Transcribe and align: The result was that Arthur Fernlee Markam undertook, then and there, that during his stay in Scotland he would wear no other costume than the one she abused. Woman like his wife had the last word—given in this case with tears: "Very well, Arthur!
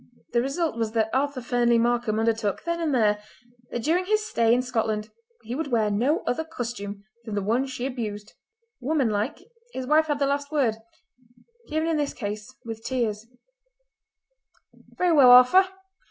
The 0.33 0.41
result 0.41 0.77
was 0.77 0.93
that 0.93 1.11
Arthur 1.15 1.41
Fernlee 1.41 1.77
Markam 1.77 2.17
undertook, 2.19 2.63
then 2.63 2.81
and 2.81 2.91
there, 2.91 3.21
that 3.69 3.83
during 3.83 4.05
his 4.07 4.25
stay 4.25 4.51
in 4.51 4.63
Scotland 4.63 5.11
he 5.43 5.53
would 5.53 5.67
wear 5.67 5.91
no 5.91 6.23
other 6.25 6.43
costume 6.43 7.03
than 7.23 7.35
the 7.35 7.41
one 7.43 7.67
she 7.67 7.85
abused. 7.85 8.33
Woman 8.79 9.11
like 9.11 9.37
his 9.73 9.85
wife 9.85 10.07
had 10.07 10.17
the 10.17 10.25
last 10.25 10.51
word—given 10.51 11.87
in 11.87 11.97
this 11.97 12.15
case 12.15 12.51
with 12.65 12.83
tears: 12.83 13.27
"Very 14.97 15.11
well, 15.13 15.29
Arthur! 15.29 15.67